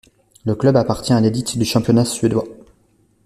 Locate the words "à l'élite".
1.13-1.59